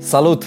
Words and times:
Salut! 0.00 0.44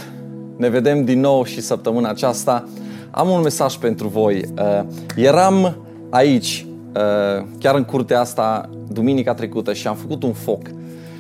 Ne 0.58 0.70
vedem 0.70 1.06
din 1.06 1.20
nou 1.20 1.44
și 1.44 1.62
săptămâna 1.62 2.10
aceasta. 2.10 2.68
Am 3.12 3.30
un 3.30 3.42
mesaj 3.42 3.76
pentru 3.76 4.08
voi. 4.08 4.44
Uh, 4.58 4.82
eram 5.16 5.76
aici, 6.10 6.66
uh, 6.96 7.46
chiar 7.60 7.76
în 7.76 7.84
curtea 7.84 8.20
asta, 8.20 8.70
duminica 8.88 9.34
trecută 9.34 9.74
și 9.74 9.88
am 9.88 9.96
făcut 9.96 10.24
un 10.24 10.34
foc. 10.34 10.62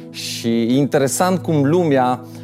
Și 0.09 0.47
e 0.47 0.77
interesant 0.77 1.39
cum 1.39 1.65
lumea 1.65 2.21
uh, 2.23 2.40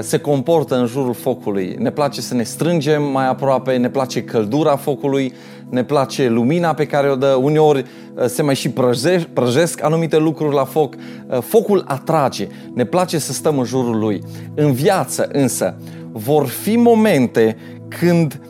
se 0.00 0.18
comportă 0.18 0.76
în 0.76 0.86
jurul 0.86 1.14
focului. 1.14 1.76
Ne 1.78 1.90
place 1.90 2.20
să 2.20 2.34
ne 2.34 2.42
strângem 2.42 3.02
mai 3.02 3.28
aproape, 3.28 3.76
ne 3.76 3.90
place 3.90 4.22
căldura 4.22 4.76
focului, 4.76 5.32
ne 5.68 5.84
place 5.84 6.28
lumina 6.28 6.74
pe 6.74 6.86
care 6.86 7.10
o 7.10 7.16
dă, 7.16 7.38
uneori 7.42 7.84
uh, 8.14 8.24
se 8.26 8.42
mai 8.42 8.54
și 8.54 8.70
prăjesc, 8.70 9.26
prăjesc 9.26 9.82
anumite 9.82 10.18
lucruri 10.18 10.54
la 10.54 10.64
foc. 10.64 10.94
Uh, 10.94 11.38
focul 11.40 11.84
atrage, 11.86 12.48
ne 12.74 12.84
place 12.84 13.18
să 13.18 13.32
stăm 13.32 13.58
în 13.58 13.64
jurul 13.64 13.98
lui. 13.98 14.22
În 14.54 14.72
viață 14.72 15.28
însă 15.32 15.76
vor 16.12 16.46
fi 16.46 16.76
momente 16.76 17.56
când 17.88 18.40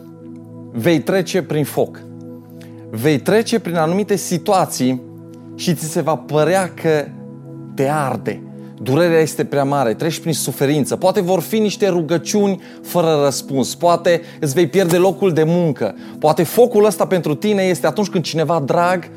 vei 0.72 1.00
trece 1.00 1.42
prin 1.42 1.64
foc. 1.64 2.00
Vei 2.90 3.18
trece 3.18 3.58
prin 3.58 3.76
anumite 3.76 4.16
situații 4.16 5.02
și 5.54 5.74
ți 5.74 5.90
se 5.90 6.00
va 6.00 6.16
părea 6.16 6.72
că 6.74 7.04
te 7.74 7.88
arde 7.88 8.42
durerea 8.82 9.20
este 9.20 9.44
prea 9.44 9.64
mare, 9.64 9.94
treci 9.94 10.18
prin 10.18 10.32
suferință, 10.32 10.96
poate 10.96 11.20
vor 11.20 11.40
fi 11.40 11.58
niște 11.58 11.88
rugăciuni 11.88 12.62
fără 12.82 13.20
răspuns, 13.24 13.74
poate 13.74 14.22
îți 14.40 14.54
vei 14.54 14.66
pierde 14.66 14.96
locul 14.96 15.32
de 15.32 15.42
muncă, 15.42 15.94
poate 16.18 16.42
focul 16.42 16.84
ăsta 16.84 17.06
pentru 17.06 17.34
tine 17.34 17.62
este 17.62 17.86
atunci 17.86 18.08
când 18.08 18.24
cineva 18.24 18.62
drag 18.66 19.10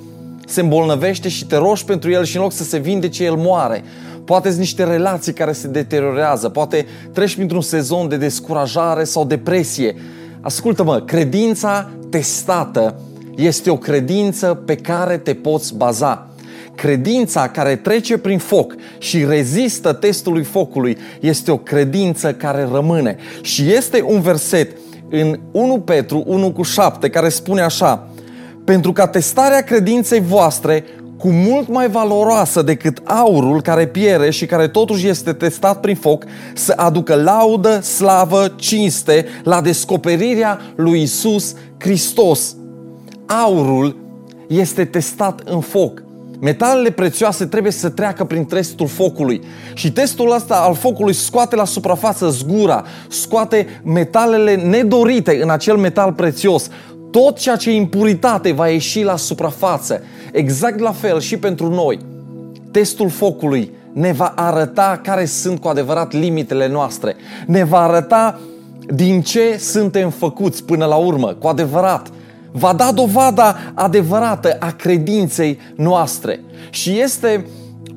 se 0.45 0.61
îmbolnăvește 0.61 1.29
și 1.29 1.45
te 1.45 1.55
rogi 1.55 1.85
pentru 1.85 2.11
el 2.11 2.23
și 2.23 2.35
în 2.35 2.41
loc 2.41 2.51
să 2.51 2.63
se 2.63 2.77
vindece, 2.77 3.23
el 3.23 3.35
moare. 3.35 3.83
Poate 4.25 4.47
sunt 4.47 4.59
niște 4.59 4.83
relații 4.83 5.33
care 5.33 5.51
se 5.51 5.67
deteriorează, 5.67 6.49
poate 6.49 6.85
treci 7.13 7.35
printr-un 7.35 7.61
sezon 7.61 8.07
de 8.07 8.17
descurajare 8.17 9.03
sau 9.03 9.25
depresie. 9.25 9.95
Ascultă-mă, 10.41 10.99
credința 10.99 11.89
testată 12.09 12.99
este 13.35 13.69
o 13.69 13.77
credință 13.77 14.61
pe 14.65 14.75
care 14.75 15.17
te 15.17 15.33
poți 15.33 15.75
baza. 15.75 16.30
Credința 16.75 17.47
care 17.47 17.75
trece 17.75 18.17
prin 18.17 18.37
foc 18.37 18.75
și 18.97 19.25
rezistă 19.25 19.93
testului 19.93 20.43
focului 20.43 20.97
este 21.19 21.51
o 21.51 21.57
credință 21.57 22.33
care 22.33 22.67
rămâne. 22.71 23.17
Și 23.41 23.71
este 23.73 24.03
un 24.07 24.21
verset 24.21 24.77
în 25.09 25.39
1 25.51 25.79
Petru 25.79 26.23
1 26.27 26.51
cu 26.51 26.61
7 26.61 27.09
care 27.09 27.29
spune 27.29 27.61
așa 27.61 28.07
Pentru 28.65 28.91
ca 28.91 29.07
testarea 29.07 29.61
credinței 29.61 30.19
voastre 30.19 30.83
cu 31.21 31.29
mult 31.29 31.67
mai 31.67 31.89
valoroasă 31.89 32.61
decât 32.61 33.01
aurul 33.03 33.61
care 33.61 33.87
piere 33.87 34.29
și 34.29 34.45
care 34.45 34.67
totuși 34.67 35.07
este 35.07 35.33
testat 35.33 35.79
prin 35.79 35.95
foc, 35.95 36.23
să 36.53 36.73
aducă 36.75 37.15
laudă, 37.15 37.79
slavă, 37.79 38.53
cinste 38.55 39.25
la 39.43 39.61
descoperirea 39.61 40.59
lui 40.75 41.01
Isus 41.01 41.55
Hristos. 41.77 42.55
Aurul 43.25 43.95
este 44.47 44.85
testat 44.85 45.41
în 45.45 45.59
foc. 45.59 46.03
Metalele 46.41 46.89
prețioase 46.89 47.45
trebuie 47.45 47.71
să 47.71 47.89
treacă 47.89 48.23
prin 48.23 48.45
testul 48.45 48.87
focului. 48.87 49.41
Și 49.73 49.91
testul 49.91 50.31
ăsta 50.31 50.55
al 50.55 50.75
focului 50.75 51.13
scoate 51.13 51.55
la 51.55 51.65
suprafață 51.65 52.29
zgura, 52.29 52.83
scoate 53.07 53.67
metalele 53.83 54.55
nedorite 54.55 55.39
în 55.41 55.49
acel 55.49 55.77
metal 55.77 56.13
prețios. 56.13 56.69
Tot 57.11 57.37
ceea 57.37 57.55
ce 57.55 57.69
e 57.69 57.75
impuritate 57.75 58.51
va 58.51 58.67
ieși 58.67 59.03
la 59.03 59.15
suprafață. 59.15 60.03
Exact 60.31 60.79
la 60.79 60.91
fel 60.91 61.19
și 61.19 61.37
pentru 61.37 61.69
noi. 61.69 61.99
Testul 62.71 63.09
focului 63.09 63.71
ne 63.93 64.11
va 64.11 64.33
arăta 64.35 64.99
care 65.03 65.25
sunt 65.25 65.59
cu 65.59 65.67
adevărat 65.67 66.11
limitele 66.11 66.67
noastre. 66.67 67.15
Ne 67.45 67.63
va 67.63 67.81
arăta 67.81 68.39
din 68.93 69.21
ce 69.21 69.57
suntem 69.59 70.09
făcuți 70.09 70.63
până 70.63 70.85
la 70.85 70.95
urmă, 70.95 71.27
cu 71.27 71.47
adevărat 71.47 72.11
va 72.51 72.73
da 72.73 72.91
dovada 72.91 73.55
adevărată 73.73 74.57
a 74.59 74.71
credinței 74.71 75.59
noastre. 75.75 76.39
Și 76.69 76.99
este 76.99 77.45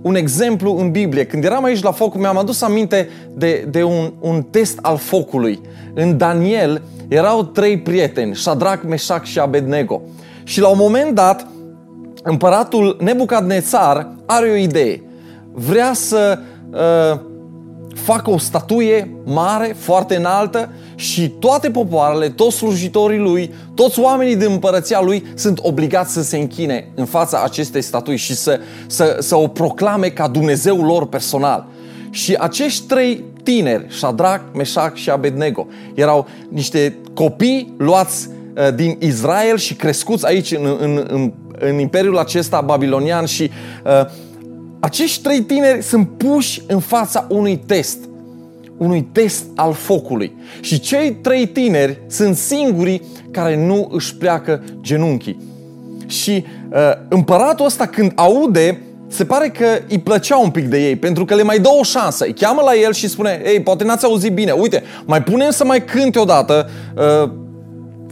un 0.03 0.15
exemplu 0.15 0.77
în 0.79 0.91
Biblie. 0.91 1.27
Când 1.27 1.45
eram 1.45 1.65
aici 1.65 1.83
la 1.83 1.93
foc, 1.93 2.15
mi-am 2.15 2.39
adus 2.39 2.63
aminte 2.63 3.09
de, 3.35 3.67
de 3.71 3.83
un, 3.83 4.13
un 4.21 4.43
test 4.43 4.79
al 4.83 4.97
focului. 4.97 5.61
În 5.95 6.17
Daniel 6.17 6.83
erau 7.09 7.43
trei 7.43 7.79
prieteni, 7.79 8.35
Shadrach, 8.35 8.83
Meșac 8.89 9.25
și 9.25 9.39
Abednego. 9.39 10.03
Și 10.45 10.61
la 10.61 10.69
un 10.69 10.79
moment 10.79 11.15
dat, 11.15 11.47
împăratul 12.23 12.97
Nebucadnețar 13.01 14.09
are 14.27 14.51
o 14.51 14.55
idee. 14.55 15.03
Vrea 15.53 15.93
să 15.93 16.39
uh, 16.71 17.21
facă 18.05 18.31
o 18.31 18.39
statuie 18.39 19.11
mare, 19.25 19.77
foarte 19.79 20.17
înaltă 20.17 20.71
și 20.95 21.29
toate 21.29 21.71
popoarele, 21.71 22.29
toți 22.29 22.57
slujitorii 22.57 23.19
lui, 23.19 23.55
toți 23.75 24.01
oamenii 24.01 24.37
din 24.37 24.51
împărăția 24.51 25.01
lui 25.01 25.27
sunt 25.35 25.59
obligați 25.63 26.13
să 26.13 26.23
se 26.23 26.37
închine 26.37 26.89
în 26.95 27.05
fața 27.05 27.43
acestei 27.45 27.83
statui 27.83 28.17
și 28.17 28.35
să, 28.35 28.61
să, 28.87 29.17
să 29.21 29.37
o 29.37 29.47
proclame 29.47 30.09
ca 30.09 30.29
Dumnezeul 30.29 30.85
lor 30.85 31.07
personal. 31.07 31.67
Și 32.11 32.35
acești 32.39 32.87
trei 32.87 33.25
tineri, 33.43 33.87
Shadrach, 33.89 34.43
Meșac 34.55 34.95
și 34.95 35.11
Abednego, 35.11 35.67
erau 35.95 36.27
niște 36.49 36.97
copii 37.15 37.75
luați 37.77 38.29
uh, 38.29 38.75
din 38.75 38.97
Israel 39.01 39.57
și 39.57 39.75
crescuți 39.75 40.27
aici 40.27 40.53
în, 40.53 40.77
în, 40.81 41.05
în, 41.09 41.33
în 41.59 41.79
imperiul 41.79 42.19
acesta 42.19 42.61
babilonian 42.61 43.25
și 43.25 43.51
uh, 43.85 44.07
acești 44.85 45.23
trei 45.23 45.41
tineri 45.43 45.83
sunt 45.83 46.09
puși 46.17 46.63
în 46.67 46.81
fața 46.81 47.27
unui 47.29 47.57
test, 47.67 47.99
unui 48.77 49.09
test 49.13 49.45
al 49.55 49.73
focului. 49.73 50.37
Și 50.61 50.81
cei 50.81 51.13
trei 51.13 51.47
tineri 51.47 52.01
sunt 52.07 52.37
singurii 52.37 53.03
care 53.31 53.67
nu 53.67 53.89
își 53.93 54.17
pleacă 54.17 54.65
genunchii. 54.81 55.41
Și 56.07 56.45
uh, 56.73 56.79
împăratul 57.09 57.67
ăsta 57.67 57.87
când 57.87 58.13
aude, 58.15 58.83
se 59.09 59.25
pare 59.25 59.49
că 59.49 59.67
îi 59.89 59.99
plăcea 59.99 60.37
un 60.37 60.51
pic 60.51 60.67
de 60.67 60.89
ei, 60.89 60.97
pentru 60.97 61.25
că 61.25 61.35
le 61.35 61.43
mai 61.43 61.59
dă 61.59 61.69
o 61.81 61.83
șansă. 61.83 62.25
Îi 62.25 62.35
cheamă 62.35 62.63
la 62.65 62.75
el 62.75 62.93
și 62.93 63.09
spune, 63.09 63.43
ei, 63.45 63.61
poate 63.61 63.85
n-ați 63.85 64.05
auzit 64.05 64.33
bine, 64.33 64.53
uite, 64.53 64.83
mai 65.05 65.23
punem 65.23 65.51
să 65.51 65.65
mai 65.65 65.85
cânte 65.85 66.19
odată 66.19 66.71
uh, 66.97 67.31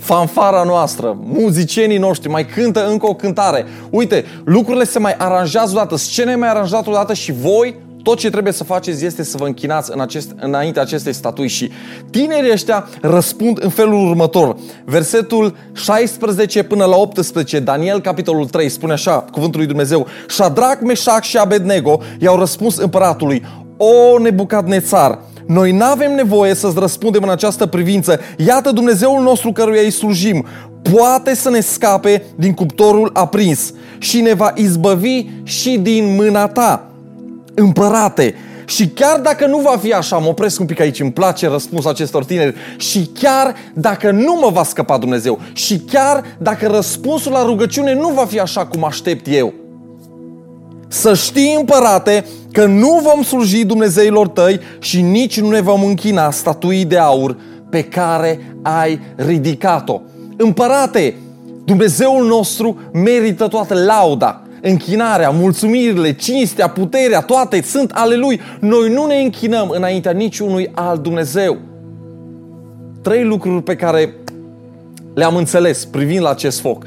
fanfara 0.02 0.62
noastră, 0.62 1.16
muzicienii 1.24 1.98
noștri 1.98 2.28
mai 2.28 2.46
cântă 2.46 2.86
încă 2.86 3.08
o 3.08 3.14
cântare. 3.14 3.66
Uite, 3.90 4.24
lucrurile 4.44 4.84
se 4.84 4.98
mai 4.98 5.14
aranjează 5.18 5.72
odată, 5.72 5.96
scena 5.96 6.32
e 6.32 6.34
mai 6.34 6.48
aranjată 6.48 6.90
odată 6.90 7.12
și 7.14 7.32
voi 7.32 7.74
tot 8.02 8.18
ce 8.18 8.30
trebuie 8.30 8.52
să 8.52 8.64
faceți 8.64 9.04
este 9.04 9.22
să 9.22 9.36
vă 9.36 9.46
închinați 9.46 9.90
în 9.92 10.00
acest, 10.00 10.30
înainte 10.40 10.80
acestei 10.80 11.12
statui 11.12 11.48
și 11.48 11.70
tinerii 12.10 12.52
ăștia 12.52 12.88
răspund 13.00 13.62
în 13.62 13.70
felul 13.70 14.08
următor. 14.08 14.56
Versetul 14.84 15.56
16 15.72 16.62
până 16.62 16.84
la 16.84 16.96
18, 16.96 17.60
Daniel 17.60 18.00
capitolul 18.00 18.46
3, 18.46 18.68
spune 18.68 18.92
așa, 18.92 19.24
cuvântul 19.32 19.58
lui 19.58 19.68
Dumnezeu, 19.68 20.06
Shadrach, 20.28 20.80
Meșac 20.80 21.22
și 21.22 21.36
Abednego 21.36 22.00
i-au 22.18 22.38
răspuns 22.38 22.76
împăratului, 22.76 23.44
O 23.76 24.18
Nebucadnețar, 24.18 25.18
noi 25.46 25.72
nu 25.72 25.84
avem 25.84 26.14
nevoie 26.14 26.54
să-ți 26.54 26.78
răspundem 26.78 27.22
în 27.22 27.30
această 27.30 27.66
privință. 27.66 28.20
Iată 28.36 28.70
Dumnezeul 28.70 29.22
nostru 29.22 29.52
căruia 29.52 29.82
îi 29.82 29.90
slujim. 29.90 30.46
Poate 30.92 31.34
să 31.34 31.50
ne 31.50 31.60
scape 31.60 32.24
din 32.34 32.52
cuptorul 32.52 33.10
aprins 33.12 33.72
și 33.98 34.20
ne 34.20 34.34
va 34.34 34.52
izbăvi 34.54 35.26
și 35.42 35.78
din 35.78 36.14
mâna 36.14 36.46
ta. 36.48 36.86
Împărate, 37.54 38.34
și 38.64 38.88
chiar 38.88 39.20
dacă 39.20 39.46
nu 39.46 39.58
va 39.58 39.76
fi 39.80 39.92
așa, 39.92 40.16
mă 40.16 40.28
opresc 40.28 40.60
un 40.60 40.66
pic 40.66 40.80
aici, 40.80 41.00
îmi 41.00 41.12
place 41.12 41.48
răspunsul 41.48 41.90
acestor 41.90 42.24
tineri, 42.24 42.54
și 42.76 43.10
chiar 43.20 43.54
dacă 43.74 44.10
nu 44.10 44.38
mă 44.40 44.50
va 44.52 44.62
scăpa 44.62 44.98
Dumnezeu, 44.98 45.40
și 45.52 45.78
chiar 45.78 46.24
dacă 46.38 46.66
răspunsul 46.66 47.32
la 47.32 47.44
rugăciune 47.44 47.94
nu 47.94 48.08
va 48.08 48.24
fi 48.24 48.40
așa 48.40 48.66
cum 48.66 48.84
aștept 48.84 49.26
eu, 49.30 49.52
să 50.88 51.14
știi, 51.14 51.54
împărate, 51.58 52.24
că 52.52 52.66
nu 52.66 53.00
vom 53.02 53.22
sluji 53.22 53.64
Dumnezeilor 53.64 54.28
tăi 54.28 54.60
și 54.78 55.00
nici 55.00 55.40
nu 55.40 55.50
ne 55.50 55.60
vom 55.60 55.84
închina 55.84 56.30
statuii 56.30 56.84
de 56.84 56.98
aur 56.98 57.36
pe 57.70 57.82
care 57.82 58.56
ai 58.62 59.00
ridicat-o. 59.16 60.00
Împărate, 60.36 61.14
Dumnezeul 61.64 62.26
nostru 62.26 62.76
merită 62.92 63.48
toată 63.48 63.74
lauda, 63.74 64.42
închinarea, 64.62 65.30
mulțumirile, 65.30 66.14
cinstea, 66.14 66.68
puterea, 66.68 67.20
toate 67.20 67.62
sunt 67.62 67.90
ale 67.90 68.16
Lui. 68.16 68.40
Noi 68.60 68.92
nu 68.92 69.06
ne 69.06 69.16
închinăm 69.16 69.68
înaintea 69.68 70.12
niciunui 70.12 70.70
alt 70.74 71.02
Dumnezeu. 71.02 71.58
Trei 73.02 73.24
lucruri 73.24 73.62
pe 73.62 73.76
care 73.76 74.14
le-am 75.14 75.36
înțeles 75.36 75.84
privind 75.84 76.22
la 76.22 76.30
acest 76.30 76.60
foc. 76.60 76.86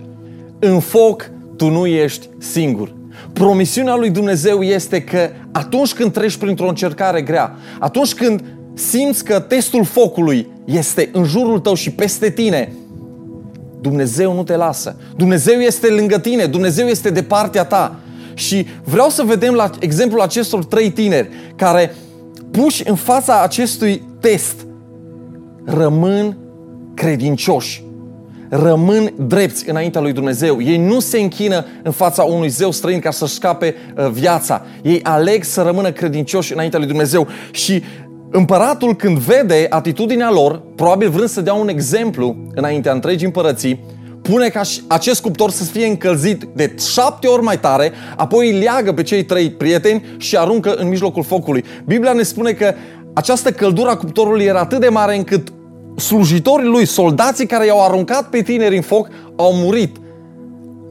În 0.60 0.80
foc 0.80 1.30
tu 1.58 1.70
nu 1.70 1.86
ești 1.86 2.30
singur. 2.38 2.94
Promisiunea 3.36 3.96
lui 3.96 4.10
Dumnezeu 4.10 4.62
este 4.62 5.02
că 5.02 5.30
atunci 5.52 5.94
când 5.94 6.12
treci 6.12 6.36
printr-o 6.36 6.68
încercare 6.68 7.22
grea, 7.22 7.56
atunci 7.80 8.14
când 8.14 8.44
simți 8.74 9.24
că 9.24 9.40
testul 9.40 9.84
focului 9.84 10.48
este 10.66 11.10
în 11.14 11.24
jurul 11.24 11.60
tău 11.60 11.74
și 11.74 11.92
peste 11.92 12.30
tine, 12.30 12.74
Dumnezeu 13.82 14.34
nu 14.34 14.44
te 14.44 14.56
lasă. 14.56 14.96
Dumnezeu 15.16 15.60
este 15.60 15.88
lângă 15.88 16.20
tine, 16.20 16.46
Dumnezeu 16.46 16.88
este 16.88 17.10
de 17.10 17.24
partea 17.24 17.64
ta. 17.64 17.96
Și 18.34 18.68
vreau 18.84 19.10
să 19.10 19.24
vedem 19.24 19.54
la 19.54 19.70
exemplul 19.80 20.22
acestor 20.22 20.66
trei 20.66 20.92
tineri 20.92 21.30
care 21.56 21.96
puși 22.52 22.90
în 22.90 22.96
fața 22.96 23.42
acestui 23.42 24.04
test, 24.20 24.66
rămân 25.66 26.38
credincioși, 26.94 27.84
rămân 28.50 29.14
drepți 29.18 29.70
înaintea 29.70 30.02
lui 30.02 30.14
Dumnezeu. 30.14 30.62
Ei 30.62 30.78
nu 30.78 31.00
se 31.00 31.20
închină 31.20 31.66
în 31.84 31.92
fața 31.92 32.24
unui 32.24 32.50
zeu 32.50 32.72
străin 32.72 33.00
ca 33.00 33.12
să 33.12 33.26
scape 33.26 33.76
uh, 33.98 34.10
viața. 34.12 34.66
Ei 34.82 35.00
aleg 35.04 35.44
să 35.44 35.62
rămână 35.62 35.92
credincioși 35.92 36.54
înaintea 36.54 36.80
lui 36.80 36.88
Dumnezeu 36.88 37.28
și 37.52 37.84
împăratul 38.32 38.96
când 38.96 39.18
vede 39.18 39.66
atitudinea 39.70 40.32
lor, 40.32 40.62
probabil 40.76 41.10
vrând 41.10 41.30
să 41.30 41.42
dea 41.42 41.54
un 41.54 41.68
exemplu 41.68 42.36
înaintea 42.54 42.92
întregii 42.92 43.26
împărății, 43.26 43.84
pune 44.22 44.50
ca 44.50 44.62
acest 44.88 45.22
cuptor 45.22 45.50
să 45.50 45.64
fie 45.64 45.86
încălzit 45.86 46.48
de 46.54 46.76
șapte 46.94 47.28
ori 47.28 47.44
mai 47.44 47.60
tare, 47.60 47.92
apoi 48.16 48.52
îi 48.52 48.60
leagă 48.60 48.94
pe 48.94 49.04
cei 49.04 49.24
trei 49.24 49.50
prieteni 49.52 50.06
și 50.18 50.38
aruncă 50.38 50.74
în 50.74 50.88
mijlocul 50.88 51.24
focului. 51.24 51.64
Biblia 51.86 52.14
ne 52.14 52.24
spune 52.24 52.52
că 52.52 52.74
această 53.14 53.52
căldură 53.52 53.90
a 53.90 53.98
cuptorului 53.98 54.46
era 54.46 54.60
atât 54.60 54.80
de 54.80 54.90
mare 54.90 55.16
încât 55.16 55.48
slujitorii 55.96 56.68
lui, 56.68 56.86
soldații 56.86 57.46
care 57.46 57.66
i-au 57.66 57.84
aruncat 57.84 58.30
pe 58.30 58.42
tineri 58.42 58.76
în 58.76 58.82
foc, 58.82 59.08
au 59.36 59.54
murit 59.54 59.96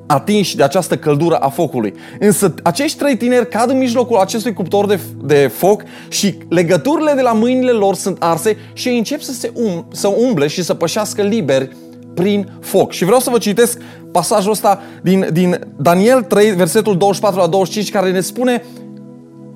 atinși 0.06 0.56
de 0.56 0.62
această 0.62 0.97
căldură 0.97 1.37
a 1.37 1.49
focului. 1.49 1.95
Însă 2.19 2.55
acești 2.62 2.99
trei 2.99 3.17
tineri 3.17 3.49
cad 3.49 3.71
în 3.71 3.79
mijlocul 3.79 4.17
acestui 4.17 4.53
cuptor 4.53 4.87
de, 4.87 5.01
de 5.25 5.51
foc 5.55 5.83
și 6.09 6.35
legăturile 6.49 7.12
de 7.12 7.21
la 7.21 7.33
mâinile 7.33 7.71
lor 7.71 7.95
sunt 7.95 8.17
arse 8.21 8.56
și 8.73 8.89
ei 8.89 8.97
încep 8.97 9.21
să 9.21 9.33
se 9.33 9.53
um, 9.55 9.87
să 9.93 10.09
umble 10.09 10.47
și 10.47 10.62
să 10.62 10.75
pășească 10.75 11.23
liberi 11.23 11.77
prin 12.15 12.49
foc. 12.61 12.93
Și 12.93 13.05
vreau 13.05 13.21
să 13.21 13.31
vă 13.31 13.39
citesc 13.39 13.79
pasajul 14.12 14.51
ăsta 14.51 14.83
din, 15.03 15.29
din 15.33 15.59
Daniel 15.77 16.23
3, 16.23 16.51
versetul 16.51 16.97
24 16.97 17.41
la 17.41 17.47
25, 17.47 17.91
care 17.91 18.11
ne 18.11 18.21
spune 18.21 18.62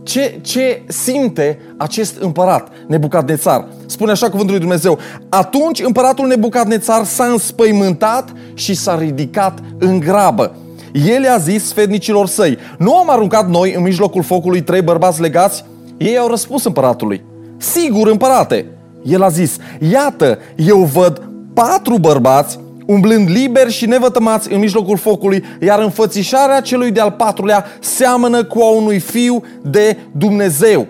ce, 0.09 0.39
ce 0.43 0.83
simte 0.87 1.59
acest 1.77 2.17
împărat, 2.21 2.69
Nebucadnețar. 2.87 3.69
Spune 3.87 4.11
așa 4.11 4.27
cuvântul 4.31 4.51
lui 4.51 4.61
Dumnezeu. 4.61 4.99
Atunci 5.29 5.81
împăratul 5.81 6.27
Nebucadnețar 6.27 7.05
s-a 7.05 7.25
înspăimântat 7.25 8.33
și 8.55 8.75
s-a 8.75 8.99
ridicat 8.99 9.59
în 9.79 9.99
grabă. 9.99 10.57
El 10.93 11.23
i-a 11.23 11.37
zis 11.37 11.69
sfednicilor 11.69 12.27
săi, 12.27 12.59
nu 12.79 12.97
am 12.97 13.11
aruncat 13.11 13.49
noi 13.49 13.75
în 13.75 13.83
mijlocul 13.83 14.23
focului 14.23 14.63
trei 14.63 14.83
bărbați 14.83 15.21
legați? 15.21 15.65
Ei 15.97 16.19
au 16.19 16.29
răspuns 16.29 16.65
împăratului, 16.65 17.25
sigur 17.57 18.09
împărate. 18.09 18.67
El 19.03 19.23
a 19.23 19.29
zis, 19.29 19.57
iată, 19.91 20.39
eu 20.57 20.79
văd 20.79 21.23
patru 21.55 21.99
bărbați 21.99 22.59
umblând 22.89 23.29
liberi 23.29 23.73
și 23.73 23.87
nevătămați 23.87 24.53
în 24.53 24.59
mijlocul 24.59 24.97
focului, 24.97 25.45
iar 25.61 25.79
înfățișarea 25.83 26.61
celui 26.61 26.91
de-al 26.91 27.11
patrulea 27.11 27.65
seamănă 27.81 28.45
cu 28.45 28.61
a 28.61 28.71
unui 28.71 28.99
fiu 28.99 29.43
de 29.63 29.97
Dumnezeu. 30.13 30.87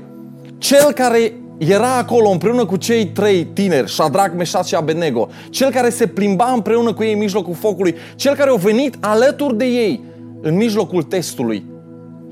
Cel 0.58 0.92
care 0.92 1.32
era 1.56 1.96
acolo 1.96 2.28
împreună 2.28 2.64
cu 2.64 2.76
cei 2.76 3.06
trei 3.06 3.44
tineri, 3.44 3.90
Shadrach, 3.90 4.34
Meșat 4.36 4.66
și 4.66 4.74
Abednego, 4.74 5.28
cel 5.50 5.70
care 5.70 5.90
se 5.90 6.06
plimba 6.06 6.52
împreună 6.54 6.92
cu 6.92 7.02
ei 7.02 7.12
în 7.12 7.18
mijlocul 7.18 7.54
focului, 7.54 7.94
cel 8.16 8.34
care 8.34 8.50
a 8.50 8.54
venit 8.54 8.96
alături 9.00 9.56
de 9.56 9.64
ei 9.64 10.04
în 10.42 10.56
mijlocul 10.56 11.02
testului, 11.02 11.64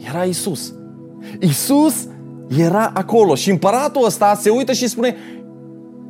era 0.09 0.23
Isus. 0.23 0.75
Isus 1.41 1.95
era 2.59 2.91
acolo 2.95 3.35
și 3.35 3.51
împăratul 3.51 4.05
ăsta 4.05 4.39
se 4.41 4.51
uită 4.51 4.73
și 4.73 4.89
spune, 4.89 5.17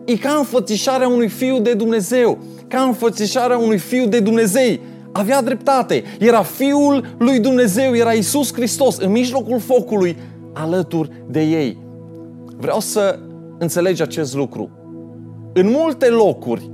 e 0.06 0.16
ca 0.16 0.34
înfățișarea 0.38 1.08
unui 1.08 1.28
fiu 1.28 1.60
de 1.60 1.74
Dumnezeu 1.74 2.38
ca 2.68 2.80
înfățișarea 2.80 3.58
unui 3.58 3.78
fiu 3.78 4.06
de 4.06 4.20
Dumnezei. 4.20 4.80
Avea 5.12 5.42
dreptate. 5.42 6.02
Era 6.18 6.42
fiul 6.42 7.14
lui 7.18 7.40
Dumnezeu, 7.40 7.94
era 7.94 8.12
Isus 8.12 8.52
Hristos 8.52 8.96
în 8.96 9.10
mijlocul 9.10 9.58
focului, 9.58 10.16
alături 10.52 11.10
de 11.30 11.42
ei. 11.42 11.78
Vreau 12.56 12.80
să 12.80 13.18
înțelegi 13.58 14.02
acest 14.02 14.34
lucru. 14.34 14.70
În 15.52 15.70
multe 15.70 16.08
locuri 16.08 16.70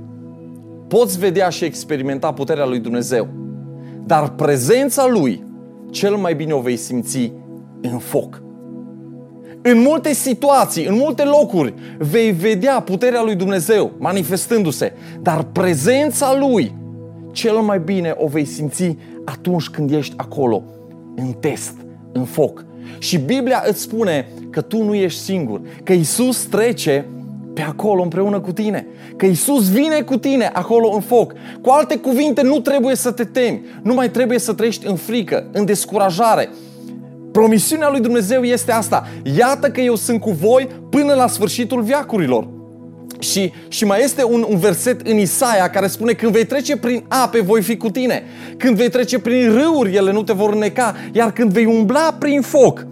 poți 0.87 1.19
vedea 1.19 1.49
și 1.49 1.63
experimenta 1.65 2.33
puterea 2.33 2.65
lui 2.65 2.79
Dumnezeu, 2.79 3.27
dar 4.05 4.29
prezența 4.29 5.07
lui 5.07 5.45
cel 5.89 6.15
mai 6.15 6.35
bine 6.35 6.53
o 6.53 6.59
vei 6.59 6.77
simți 6.77 7.31
în 7.81 7.97
foc. 7.97 8.41
În 9.65 9.79
multe 9.79 10.13
situații, 10.13 10.85
în 10.85 10.95
multe 10.95 11.23
locuri, 11.23 11.73
vei 11.97 12.31
vedea 12.31 12.81
puterea 12.81 13.23
lui 13.23 13.35
Dumnezeu 13.35 13.91
manifestându-se, 13.97 14.93
dar 15.21 15.43
prezența 15.43 16.37
lui 16.39 16.75
cel 17.31 17.55
mai 17.55 17.79
bine 17.79 18.15
o 18.17 18.27
vei 18.27 18.45
simți 18.45 18.97
atunci 19.25 19.69
când 19.69 19.91
ești 19.91 20.13
acolo, 20.17 20.63
în 21.15 21.31
test, 21.39 21.73
în 22.11 22.23
foc. 22.23 22.65
Și 22.97 23.17
Biblia 23.17 23.63
îți 23.67 23.81
spune 23.81 24.27
că 24.49 24.61
tu 24.61 24.83
nu 24.83 24.93
ești 24.93 25.19
singur, 25.19 25.61
că 25.83 25.93
Isus 25.93 26.37
trece 26.37 27.05
pe 27.53 27.61
acolo 27.61 28.01
împreună 28.01 28.39
cu 28.39 28.51
tine, 28.51 28.87
că 29.15 29.25
Isus 29.25 29.71
vine 29.71 30.01
cu 30.01 30.17
tine 30.17 30.49
acolo 30.53 30.91
în 30.93 31.01
foc. 31.01 31.33
Cu 31.61 31.69
alte 31.69 31.97
cuvinte, 31.97 32.41
nu 32.41 32.59
trebuie 32.59 32.95
să 32.95 33.11
te 33.11 33.23
temi, 33.23 33.61
nu 33.81 33.93
mai 33.93 34.09
trebuie 34.09 34.39
să 34.39 34.53
trăiești 34.53 34.87
în 34.87 34.95
frică, 34.95 35.47
în 35.51 35.65
descurajare, 35.65 36.49
Promisiunea 37.33 37.89
lui 37.89 37.99
Dumnezeu 37.99 38.43
este 38.43 38.71
asta. 38.71 39.07
Iată 39.37 39.69
că 39.69 39.81
eu 39.81 39.95
sunt 39.95 40.19
cu 40.19 40.31
voi 40.31 40.69
până 40.89 41.13
la 41.13 41.27
sfârșitul 41.27 41.81
viacurilor. 41.81 42.47
Și, 43.19 43.53
și 43.67 43.85
mai 43.85 44.01
este 44.03 44.23
un, 44.23 44.45
un 44.49 44.57
verset 44.57 45.07
în 45.07 45.17
Isaia 45.17 45.69
care 45.69 45.87
spune 45.87 46.13
când 46.13 46.31
vei 46.31 46.45
trece 46.45 46.77
prin 46.77 47.03
ape, 47.07 47.41
voi 47.41 47.61
fi 47.61 47.77
cu 47.77 47.89
tine. 47.89 48.23
Când 48.57 48.75
vei 48.75 48.89
trece 48.89 49.19
prin 49.19 49.51
râuri, 49.51 49.95
ele 49.95 50.11
nu 50.11 50.23
te 50.23 50.33
vor 50.33 50.55
neca. 50.55 50.95
Iar 51.11 51.31
când 51.31 51.51
vei 51.51 51.65
umbla 51.65 52.15
prin 52.19 52.41
foc, 52.41 52.85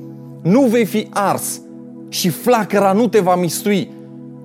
nu 0.44 0.62
vei 0.62 0.86
fi 0.86 1.08
ars 1.10 1.62
și 2.10 2.30
flacăra 2.30 2.92
nu 2.92 3.08
te 3.08 3.20
va 3.20 3.36
mistui. 3.36 3.92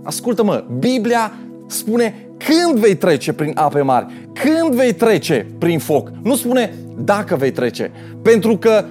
Ascultă-mă, 0.03 0.65
Biblia 0.79 1.33
spune 1.67 2.29
când 2.37 2.79
vei 2.79 2.97
trece 2.97 3.33
prin 3.33 3.53
ape 3.55 3.81
mari, 3.81 4.07
când 4.33 4.75
vei 4.75 4.93
trece 4.93 5.47
prin 5.59 5.79
foc. 5.79 6.11
Nu 6.23 6.35
spune 6.35 6.75
dacă 7.05 7.37
vei 7.37 7.51
trece. 7.53 7.91
Pentru 8.23 8.57
că 8.57 8.85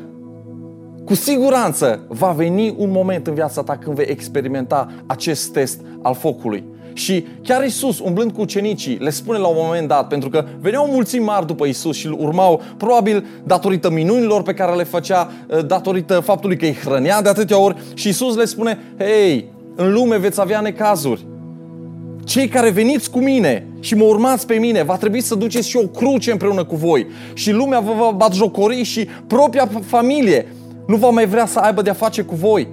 cu 1.05 1.13
siguranță 1.13 1.99
va 2.07 2.31
veni 2.31 2.75
un 2.77 2.91
moment 2.91 3.27
în 3.27 3.33
viața 3.33 3.63
ta 3.63 3.77
când 3.77 3.95
vei 3.95 4.05
experimenta 4.09 4.91
acest 5.05 5.51
test 5.51 5.79
al 6.01 6.15
focului. 6.15 6.63
Și 6.93 7.25
chiar 7.43 7.63
Isus, 7.65 7.99
umblând 7.99 8.31
cu 8.31 8.41
ucenicii, 8.41 8.97
le 8.97 9.09
spune 9.09 9.37
la 9.37 9.47
un 9.47 9.55
moment 9.57 9.87
dat, 9.87 10.07
pentru 10.07 10.29
că 10.29 10.45
veneau 10.59 10.87
mulți 10.87 11.17
mari 11.17 11.45
după 11.45 11.65
Isus 11.65 11.95
și 11.95 12.05
îl 12.05 12.15
urmau, 12.19 12.61
probabil 12.77 13.25
datorită 13.43 13.89
minunilor 13.89 14.41
pe 14.41 14.53
care 14.53 14.75
le 14.75 14.83
făcea, 14.83 15.31
eh, 15.47 15.65
datorită 15.65 16.19
faptului 16.19 16.57
că 16.57 16.65
îi 16.65 16.77
hrănea 16.83 17.21
de 17.21 17.29
atâtea 17.29 17.59
ori, 17.59 17.75
și 17.93 18.07
Isus 18.07 18.35
le 18.35 18.45
spune, 18.45 18.79
hei, 18.97 19.45
în 19.75 19.93
lume 19.93 20.17
veți 20.17 20.41
avea 20.41 20.59
necazuri. 20.59 21.25
Cei 22.23 22.47
care 22.47 22.69
veniți 22.69 23.11
cu 23.11 23.19
mine 23.19 23.67
și 23.79 23.95
mă 23.95 24.03
urmați 24.03 24.47
pe 24.47 24.55
mine, 24.55 24.83
va 24.83 24.97
trebui 24.97 25.21
să 25.21 25.35
duceți 25.35 25.69
și 25.69 25.77
o 25.77 25.87
cruce 25.87 26.31
împreună 26.31 26.63
cu 26.63 26.75
voi. 26.75 27.07
Și 27.33 27.51
lumea 27.51 27.79
vă 27.79 27.91
va 27.97 28.11
batjocori 28.11 28.83
și 28.83 29.07
propria 29.27 29.69
familie 29.85 30.45
nu 30.87 30.95
va 30.95 31.09
mai 31.09 31.25
vrea 31.25 31.45
să 31.45 31.59
aibă 31.59 31.81
de-a 31.81 31.93
face 31.93 32.21
cu 32.21 32.35
voi. 32.35 32.67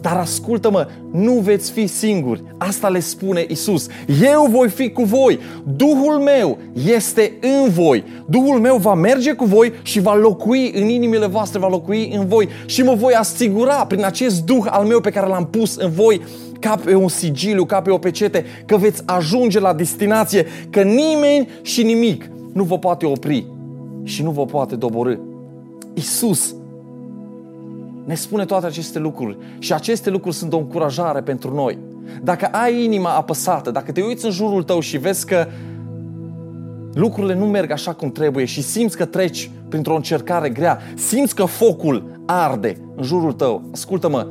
Dar 0.00 0.16
ascultă-mă, 0.16 0.86
nu 1.12 1.32
veți 1.32 1.70
fi 1.70 1.86
singuri. 1.86 2.42
Asta 2.58 2.88
le 2.88 3.00
spune 3.00 3.44
Isus. 3.48 3.86
Eu 4.22 4.46
voi 4.50 4.68
fi 4.68 4.90
cu 4.90 5.02
voi. 5.02 5.38
Duhul 5.76 6.18
meu 6.18 6.58
este 6.94 7.32
în 7.40 7.70
voi. 7.70 8.04
Duhul 8.26 8.60
meu 8.60 8.76
va 8.76 8.94
merge 8.94 9.32
cu 9.32 9.44
voi 9.44 9.72
și 9.82 10.00
va 10.00 10.14
locui 10.14 10.72
în 10.74 10.88
inimile 10.88 11.26
voastre, 11.26 11.58
va 11.58 11.68
locui 11.68 12.12
în 12.14 12.26
voi. 12.26 12.48
Și 12.66 12.82
mă 12.82 12.94
voi 12.94 13.12
asigura 13.12 13.86
prin 13.86 14.04
acest 14.04 14.44
Duh 14.44 14.64
al 14.70 14.84
meu 14.84 15.00
pe 15.00 15.10
care 15.10 15.26
l-am 15.26 15.46
pus 15.46 15.76
în 15.76 15.90
voi 15.90 16.20
ca 16.60 16.80
pe 16.84 16.94
un 16.94 17.08
sigiliu, 17.08 17.64
ca 17.64 17.80
pe 17.80 17.90
o 17.90 17.98
pecete, 17.98 18.44
că 18.66 18.76
veți 18.76 19.02
ajunge 19.06 19.60
la 19.60 19.72
destinație, 19.72 20.46
că 20.70 20.82
nimeni 20.82 21.48
și 21.62 21.82
nimic 21.82 22.30
nu 22.52 22.62
vă 22.62 22.78
poate 22.78 23.06
opri 23.06 23.46
și 24.02 24.22
nu 24.22 24.30
vă 24.30 24.44
poate 24.44 24.76
doborâ. 24.76 25.14
Isus 25.94 26.54
ne 28.08 28.14
spune 28.14 28.44
toate 28.44 28.66
aceste 28.66 28.98
lucruri 28.98 29.38
și 29.58 29.72
aceste 29.72 30.10
lucruri 30.10 30.34
sunt 30.34 30.52
o 30.52 30.58
încurajare 30.58 31.20
pentru 31.20 31.54
noi. 31.54 31.78
Dacă 32.22 32.46
ai 32.46 32.84
inima 32.84 33.10
apăsată, 33.10 33.70
dacă 33.70 33.92
te 33.92 34.02
uiți 34.02 34.24
în 34.24 34.30
jurul 34.30 34.62
tău 34.62 34.80
și 34.80 34.98
vezi 34.98 35.26
că 35.26 35.46
lucrurile 36.92 37.34
nu 37.34 37.46
merg 37.46 37.70
așa 37.70 37.92
cum 37.92 38.10
trebuie 38.10 38.44
și 38.44 38.62
simți 38.62 38.96
că 38.96 39.04
treci 39.04 39.50
printr-o 39.68 39.94
încercare 39.94 40.48
grea, 40.48 40.78
simți 40.94 41.34
că 41.34 41.44
focul 41.44 42.20
arde 42.26 42.76
în 42.96 43.02
jurul 43.02 43.32
tău, 43.32 43.62
ascultă-mă, 43.72 44.26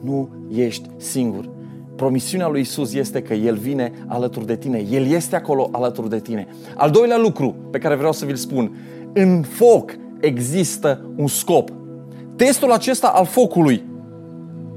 nu 0.00 0.28
ești 0.54 0.88
singur. 0.96 1.48
Promisiunea 1.96 2.48
lui 2.48 2.60
Isus 2.60 2.94
este 2.94 3.22
că 3.22 3.34
El 3.34 3.56
vine 3.56 3.92
alături 4.06 4.46
de 4.46 4.56
tine. 4.56 4.86
El 4.90 5.06
este 5.06 5.36
acolo 5.36 5.68
alături 5.72 6.08
de 6.08 6.20
tine. 6.20 6.46
Al 6.76 6.90
doilea 6.90 7.18
lucru 7.18 7.54
pe 7.70 7.78
care 7.78 7.94
vreau 7.94 8.12
să 8.12 8.24
vi-l 8.24 8.36
spun. 8.36 8.76
În 9.12 9.42
foc 9.42 9.96
există 10.20 11.00
un 11.16 11.26
scop. 11.26 11.70
Testul 12.36 12.72
acesta 12.72 13.08
al 13.08 13.26
focului 13.26 13.84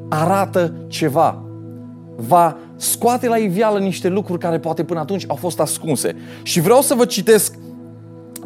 arată 0.09 0.73
ceva. 0.87 1.41
Va 2.15 2.57
scoate 2.75 3.27
la 3.27 3.37
iveală 3.37 3.79
niște 3.79 4.07
lucruri 4.07 4.39
care 4.39 4.59
poate 4.59 4.83
până 4.83 4.99
atunci 4.99 5.25
au 5.27 5.35
fost 5.35 5.59
ascunse. 5.59 6.15
Și 6.43 6.59
vreau 6.59 6.81
să 6.81 6.93
vă 6.93 7.05
citesc 7.05 7.55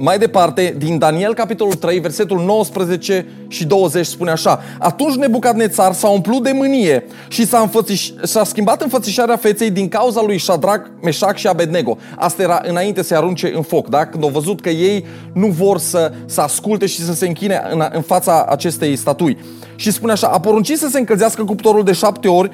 mai 0.01 0.17
departe, 0.17 0.75
din 0.77 0.98
Daniel, 0.98 1.34
capitolul 1.34 1.74
3, 1.74 2.00
versetul 2.00 2.43
19 2.46 3.25
și 3.48 3.65
20, 3.65 4.05
spune 4.05 4.31
așa. 4.31 4.62
Atunci 4.79 5.15
Nebucadnețar 5.15 5.93
s-a 5.93 6.08
umplut 6.10 6.43
de 6.43 6.51
mânie 6.51 7.03
și 7.27 7.46
s-a, 7.46 7.70
înfățiș- 7.70 8.22
s-a 8.24 8.43
schimbat 8.43 8.81
înfățișarea 8.81 9.38
feței 9.38 9.70
din 9.70 9.88
cauza 9.88 10.22
lui 10.22 10.39
Shadrach, 10.39 10.88
Meșac 11.01 11.38
și 11.38 11.48
Abednego. 11.48 11.98
Asta 12.15 12.41
era 12.41 12.62
înainte 12.63 13.03
să-i 13.03 13.17
arunce 13.17 13.51
în 13.55 13.62
foc, 13.62 13.89
da? 13.89 14.05
Când 14.05 14.24
au 14.24 14.29
văzut 14.29 14.62
că 14.62 14.70
ei 14.70 15.05
nu 15.34 15.48
vor 15.48 15.77
să, 15.77 16.12
să 16.25 16.41
asculte 16.41 16.86
și 16.86 17.01
să 17.01 17.13
se 17.13 17.27
închine 17.27 17.62
în, 17.72 17.88
în 17.91 18.01
fața 18.01 18.46
acestei 18.50 18.96
statui. 18.96 19.38
Și 19.75 19.91
spune 19.91 20.12
așa, 20.12 20.27
a 20.27 20.39
poruncit 20.39 20.77
să 20.77 20.88
se 20.91 21.00
încălzească 21.00 21.43
cuptorul 21.43 21.84
de 21.84 21.93
șapte 21.93 22.27
ori 22.27 22.51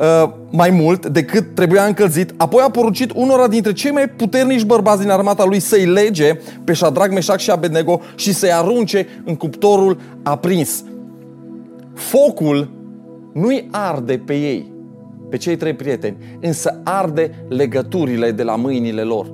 Uh, 0.00 0.30
mai 0.50 0.70
mult 0.70 1.06
decât 1.06 1.54
trebuia 1.54 1.84
încălzit, 1.84 2.32
apoi 2.36 2.62
a 2.66 2.70
poruncit 2.70 3.12
unora 3.14 3.48
dintre 3.48 3.72
cei 3.72 3.90
mai 3.90 4.08
puternici 4.08 4.64
bărbați 4.64 5.00
din 5.00 5.10
armata 5.10 5.44
lui 5.44 5.60
să-i 5.60 5.84
lege 5.84 6.38
pe 6.64 6.72
Shadrach, 6.72 7.12
Meșac 7.12 7.38
și 7.38 7.50
Abednego 7.50 8.00
și 8.14 8.32
să-i 8.32 8.52
arunce 8.52 9.06
în 9.24 9.36
cuptorul 9.36 9.98
aprins. 10.22 10.84
Focul 11.94 12.70
nu-i 13.32 13.68
arde 13.70 14.22
pe 14.24 14.34
ei, 14.34 14.72
pe 15.30 15.36
cei 15.36 15.56
trei 15.56 15.74
prieteni, 15.74 16.16
însă 16.40 16.80
arde 16.84 17.44
legăturile 17.48 18.30
de 18.30 18.42
la 18.42 18.56
mâinile 18.56 19.02
lor. 19.02 19.26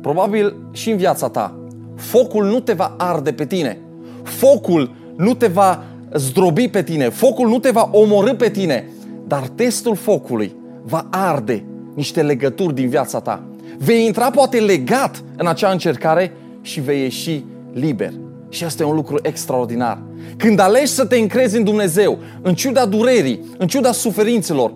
Probabil 0.00 0.56
și 0.72 0.90
în 0.90 0.96
viața 0.96 1.28
ta, 1.28 1.54
focul 1.96 2.44
nu 2.44 2.60
te 2.60 2.72
va 2.72 2.94
arde 2.98 3.32
pe 3.32 3.46
tine. 3.46 3.78
Focul 4.22 4.90
nu 5.16 5.34
te 5.34 5.46
va 5.46 5.82
zdrobi 6.14 6.68
pe 6.68 6.82
tine. 6.82 7.08
Focul 7.08 7.48
nu 7.48 7.58
te 7.58 7.70
va 7.70 7.88
omorâ 7.92 8.34
pe 8.34 8.48
tine 8.48 8.84
dar 9.30 9.48
testul 9.54 9.96
focului 9.96 10.56
va 10.82 11.06
arde 11.10 11.64
niște 11.94 12.22
legături 12.22 12.74
din 12.74 12.88
viața 12.88 13.20
ta. 13.20 13.42
Vei 13.78 14.06
intra 14.06 14.30
poate 14.30 14.60
legat 14.60 15.22
în 15.36 15.46
acea 15.46 15.70
încercare 15.70 16.32
și 16.60 16.80
vei 16.80 17.00
ieși 17.00 17.44
liber. 17.72 18.12
Și 18.48 18.64
asta 18.64 18.82
e 18.82 18.86
un 18.86 18.94
lucru 18.94 19.18
extraordinar. 19.22 19.98
Când 20.36 20.58
alegi 20.58 20.92
să 20.92 21.04
te 21.04 21.16
încrezi 21.16 21.56
în 21.56 21.64
Dumnezeu, 21.64 22.18
în 22.42 22.54
ciuda 22.54 22.86
durerii, 22.86 23.40
în 23.58 23.66
ciuda 23.66 23.92
suferințelor, 23.92 24.72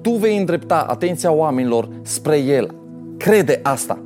tu 0.00 0.10
vei 0.10 0.36
îndrepta 0.36 0.86
atenția 0.88 1.32
oamenilor 1.32 1.88
spre 2.02 2.36
El. 2.36 2.74
Crede 3.16 3.60
asta. 3.62 3.98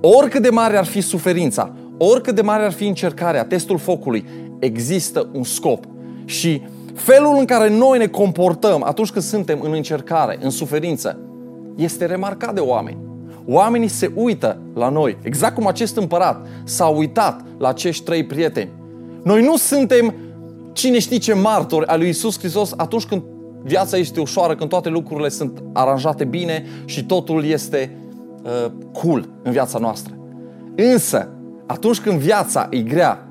Oricât 0.00 0.42
de 0.42 0.50
mare 0.50 0.76
ar 0.76 0.84
fi 0.84 1.00
suferința, 1.00 1.72
oricât 1.98 2.34
de 2.34 2.42
mare 2.42 2.64
ar 2.64 2.72
fi 2.72 2.86
încercarea, 2.86 3.44
testul 3.44 3.78
focului, 3.78 4.24
există 4.58 5.28
un 5.32 5.44
scop. 5.44 5.84
Și 6.24 6.62
Felul 6.96 7.36
în 7.38 7.44
care 7.44 7.68
noi 7.68 7.98
ne 7.98 8.06
comportăm 8.06 8.82
atunci 8.82 9.10
când 9.10 9.24
suntem 9.24 9.60
în 9.62 9.72
încercare, 9.72 10.38
în 10.40 10.50
suferință, 10.50 11.18
este 11.76 12.06
remarcat 12.06 12.54
de 12.54 12.60
oameni. 12.60 12.98
Oamenii 13.46 13.88
se 13.88 14.12
uită 14.14 14.58
la 14.74 14.88
noi, 14.88 15.18
exact 15.22 15.54
cum 15.54 15.66
acest 15.66 15.96
împărat 15.96 16.46
s-a 16.64 16.86
uitat 16.86 17.44
la 17.58 17.68
acești 17.68 18.04
trei 18.04 18.24
prieteni. 18.24 18.70
Noi 19.22 19.44
nu 19.44 19.56
suntem 19.56 20.14
cine 20.72 20.98
știe 20.98 21.18
ce 21.18 21.34
martori 21.34 21.86
al 21.86 21.98
lui 21.98 22.08
Isus 22.08 22.38
Hristos 22.38 22.72
atunci 22.76 23.04
când 23.04 23.22
viața 23.62 23.96
este 23.96 24.20
ușoară, 24.20 24.54
când 24.54 24.70
toate 24.70 24.88
lucrurile 24.88 25.28
sunt 25.28 25.62
aranjate 25.72 26.24
bine 26.24 26.64
și 26.84 27.04
totul 27.04 27.44
este 27.44 27.96
uh, 28.42 28.72
cool 28.92 29.28
în 29.42 29.52
viața 29.52 29.78
noastră. 29.78 30.14
Însă, 30.76 31.28
atunci 31.66 32.00
când 32.00 32.18
viața 32.18 32.66
e 32.70 32.78
grea, 32.78 33.25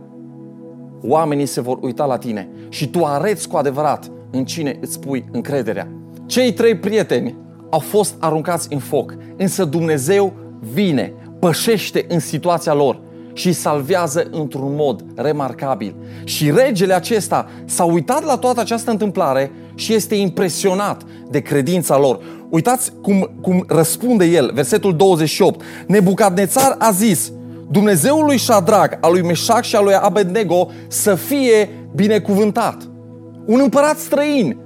oamenii 1.02 1.46
se 1.46 1.62
vor 1.62 1.78
uita 1.82 2.06
la 2.06 2.18
tine 2.18 2.50
și 2.70 2.90
tu 2.90 3.04
arăți 3.04 3.48
cu 3.48 3.58
adevărat 3.58 4.12
în 4.32 4.46
cine 4.46 4.78
îți 4.82 5.00
pui 5.00 5.25
încrederea. 5.32 5.88
Cei 6.25 6.54
trei 6.54 6.75
prieteni 6.75 7.36
au 7.70 7.80
fost 7.80 8.16
aruncați 8.20 8.68
în 8.74 8.80
foc, 8.80 9.16
însă 9.38 9.66
Dumnezeu 9.66 10.34
vine, 10.74 11.14
pășește 11.40 12.06
în 12.08 12.20
situația 12.20 12.74
lor 12.74 13.00
și 13.34 13.54
salvează 13.54 14.28
într-un 14.32 14.75
mod 14.75 15.06
remarcabil. 15.16 15.96
Și 16.24 16.52
regele 16.52 16.94
acesta 16.94 17.50
s-a 17.66 17.84
uitat 17.84 18.24
la 18.24 18.38
toată 18.38 18.60
această 18.60 18.92
întâmplare 18.92 19.52
și 19.75 19.94
este 19.94 20.16
impresionat 20.16 21.04
de 21.30 21.40
credința 21.40 21.98
lor. 21.98 22.20
Uitați 22.50 22.92
cum, 23.02 23.32
cum 23.42 23.66
răspunde 23.68 24.25
el, 24.25 24.52
versetul 24.54 24.96
28. 24.96 25.62
Nebucadnețar 25.88 26.75
a 26.80 26.92
zis, 26.92 27.32
Dumnezeul 27.68 28.26
lui 28.26 28.38
Shadrach, 28.38 28.98
al 29.02 29.12
lui 29.12 29.22
Meșac 29.22 29.64
și 29.64 29.76
al 29.76 29.84
lui 29.84 29.94
Abednego 29.94 30.70
să 30.88 31.16
fie 31.16 31.70
binecuvântat. 31.96 32.90
Un 33.46 33.60
împărat 33.60 33.98
străin 33.98 34.58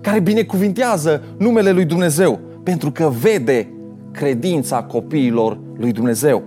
care 0.00 0.20
binecuvintează 0.20 1.22
numele 1.38 1.70
lui 1.70 1.84
Dumnezeu 1.84 2.40
pentru 2.62 2.90
că 2.90 3.12
vede 3.20 3.72
credința 4.12 4.82
copiilor 4.82 5.58
lui 5.78 5.92
Dumnezeu. 5.92 6.42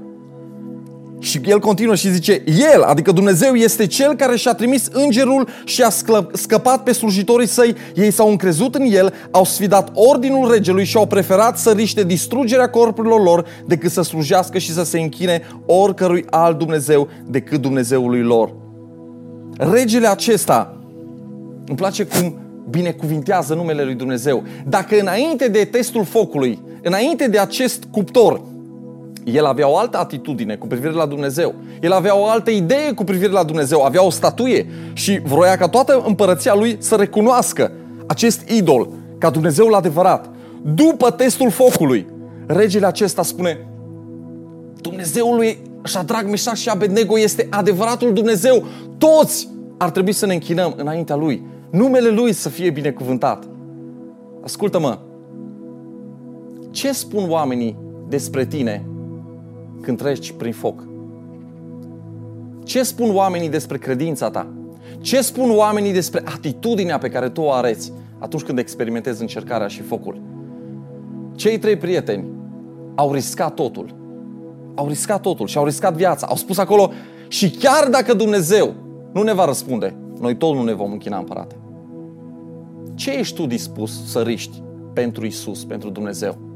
Și 1.20 1.42
el 1.46 1.60
continuă 1.60 1.96
și 1.96 2.12
zice, 2.12 2.44
El, 2.74 2.82
adică 2.82 3.12
Dumnezeu, 3.12 3.54
este 3.54 3.88
Cel 3.88 4.16
care 4.16 4.36
și-a 4.36 4.54
trimis 4.54 4.88
îngerul 4.92 5.48
și 5.66 5.82
a 5.82 5.90
scăpat 6.32 6.84
pe 6.84 6.92
slujitorii 6.92 7.48
săi. 7.48 7.76
Ei 7.96 8.12
s-au 8.12 8.30
încrezut 8.30 8.76
în 8.76 8.86
El, 8.92 9.14
au 9.32 9.44
sfidat 9.44 9.92
ordinul 9.94 10.52
regelui 10.52 10.86
și 10.86 10.98
au 10.98 11.08
preferat 11.08 11.58
să 11.58 11.72
riște 11.72 12.04
distrugerea 12.04 12.70
corpurilor 12.70 13.24
lor 13.24 13.46
decât 13.66 13.92
să 13.92 14.02
slujească 14.02 14.58
și 14.58 14.74
să 14.74 14.84
se 14.84 15.00
închine 15.00 15.42
oricărui 15.66 16.26
alt 16.30 16.58
Dumnezeu 16.58 17.08
decât 17.28 17.62
Dumnezeului 17.62 18.22
lor. 18.22 18.54
Regele 19.58 20.08
acesta, 20.08 20.78
îmi 21.66 21.78
place 21.78 22.04
cum 22.04 22.38
binecuvintează 22.70 23.54
numele 23.54 23.84
lui 23.84 23.96
Dumnezeu. 23.96 24.44
Dacă 24.68 25.00
înainte 25.00 25.48
de 25.48 25.68
testul 25.72 26.06
focului, 26.06 26.60
înainte 26.84 27.28
de 27.28 27.40
acest 27.40 27.84
cuptor, 27.92 28.42
el 29.36 29.46
avea 29.46 29.70
o 29.70 29.78
altă 29.78 29.98
atitudine 29.98 30.56
cu 30.56 30.68
privire 30.68 30.92
la 30.92 31.06
Dumnezeu. 31.06 31.56
El 31.82 31.92
avea 31.92 32.18
o 32.18 32.26
altă 32.26 32.50
idee 32.50 32.92
cu 32.94 33.04
privire 33.04 33.32
la 33.32 33.44
Dumnezeu. 33.44 33.82
Avea 33.82 34.04
o 34.04 34.10
statuie 34.10 34.68
și 34.94 35.20
vroia 35.24 35.58
ca 35.58 35.68
toată 35.68 36.04
împărăția 36.06 36.56
lui 36.56 36.76
să 36.80 36.96
recunoască 36.96 37.72
acest 38.08 38.50
idol 38.50 38.90
ca 39.18 39.30
Dumnezeul 39.30 39.74
adevărat. 39.74 40.30
După 40.62 41.12
testul 41.12 41.50
focului, 41.50 42.08
regele 42.46 42.86
acesta 42.86 43.24
spune 43.24 43.68
Dumnezeul 44.82 45.36
lui 45.36 45.58
Shadrach, 45.84 46.30
Meșac 46.30 46.56
și 46.56 46.70
Abednego 46.70 47.20
este 47.20 47.48
adevăratul 47.50 48.14
Dumnezeu. 48.14 48.64
Toți 48.98 49.50
ar 49.78 49.90
trebui 49.90 50.12
să 50.12 50.26
ne 50.26 50.34
închinăm 50.34 50.74
înaintea 50.78 51.16
lui. 51.16 51.44
Numele 51.70 52.10
lui 52.10 52.34
să 52.34 52.50
fie 52.50 52.70
binecuvântat. 52.70 53.44
Ascultă-mă. 54.44 54.98
Ce 56.72 56.92
spun 56.92 57.30
oamenii 57.30 57.78
despre 58.08 58.46
tine 58.46 58.86
când 59.82 59.98
treci 59.98 60.32
prin 60.32 60.54
foc? 60.54 60.88
Ce 62.64 62.84
spun 62.84 63.16
oamenii 63.16 63.50
despre 63.50 63.78
credința 63.78 64.30
ta? 64.30 64.48
Ce 65.00 65.22
spun 65.22 65.52
oamenii 65.56 65.94
despre 65.94 66.24
atitudinea 66.26 66.98
pe 66.98 67.10
care 67.10 67.30
tu 67.30 67.42
o 67.42 67.52
areți 67.52 67.94
atunci 68.20 68.44
când 68.44 68.58
experimentezi 68.58 69.22
încercarea 69.22 69.68
și 69.68 69.82
focul? 69.82 70.22
Cei 71.36 71.60
trei 71.60 71.76
prieteni 71.78 72.26
au 72.96 73.14
riscat 73.14 73.54
totul. 73.54 73.96
Au 74.76 74.88
riscat 74.88 75.22
totul 75.22 75.48
și 75.48 75.58
au 75.58 75.66
riscat 75.66 75.94
viața. 75.94 76.28
Au 76.28 76.36
spus 76.36 76.58
acolo 76.58 76.92
și 77.28 77.50
chiar 77.50 77.90
dacă 77.90 78.14
Dumnezeu 78.14 78.74
nu 79.14 79.22
ne 79.22 79.34
va 79.34 79.46
răspunde, 79.46 79.96
noi 80.20 80.36
tot 80.36 80.56
nu 80.56 80.64
ne 80.64 80.74
vom 80.74 80.92
închina 80.92 81.18
împărate. 81.18 81.56
Ce 82.96 83.12
ești 83.12 83.36
tu 83.36 83.46
dispus 83.46 84.12
să 84.12 84.22
riști 84.22 84.62
pentru 84.94 85.26
Isus, 85.26 85.64
pentru 85.64 85.90
Dumnezeu? 85.90 86.49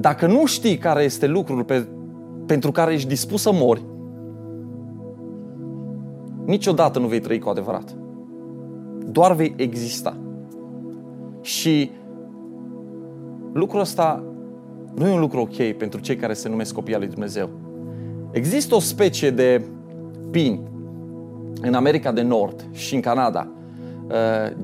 Dacă 0.00 0.26
nu 0.26 0.46
știi 0.46 0.76
care 0.76 1.02
este 1.02 1.26
lucrul 1.26 1.64
pe, 1.64 1.88
pentru 2.46 2.70
care 2.70 2.92
ești 2.92 3.08
dispus 3.08 3.42
să 3.42 3.50
mori, 3.52 3.84
niciodată 6.44 6.98
nu 6.98 7.06
vei 7.06 7.20
trăi 7.20 7.38
cu 7.38 7.48
adevărat. 7.48 7.96
Doar 9.10 9.32
vei 9.32 9.54
exista. 9.56 10.16
Și 11.40 11.90
lucrul 13.52 13.80
ăsta 13.80 14.22
nu 14.94 15.08
e 15.08 15.12
un 15.12 15.20
lucru 15.20 15.40
ok 15.40 15.72
pentru 15.72 16.00
cei 16.00 16.16
care 16.16 16.32
se 16.32 16.48
numesc 16.48 16.74
copii 16.74 16.94
al 16.94 17.00
lui 17.00 17.08
Dumnezeu. 17.08 17.50
Există 18.30 18.74
o 18.74 18.80
specie 18.80 19.30
de 19.30 19.64
pin 20.30 20.60
în 21.62 21.74
America 21.74 22.12
de 22.12 22.22
Nord 22.22 22.66
și 22.72 22.94
în 22.94 23.00
Canada. 23.00 23.50
Uh, 24.06 24.14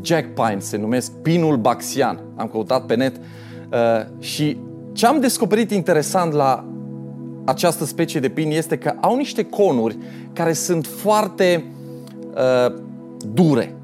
Jack 0.00 0.26
Pine 0.26 0.58
se 0.58 0.76
numesc 0.76 1.12
pinul 1.12 1.56
baxian. 1.56 2.20
Am 2.34 2.48
căutat 2.48 2.86
pe 2.86 2.94
net 2.94 3.16
uh, 3.16 4.22
și 4.22 4.58
ce 4.94 5.06
am 5.06 5.20
descoperit 5.20 5.70
interesant 5.70 6.32
la 6.32 6.64
această 7.44 7.84
specie 7.84 8.20
de 8.20 8.28
pin 8.28 8.50
este 8.50 8.78
că 8.78 8.94
au 9.00 9.16
niște 9.16 9.44
conuri 9.44 9.96
care 10.32 10.52
sunt 10.52 10.86
foarte 10.86 11.64
uh, 12.34 12.74
dure. 13.32 13.74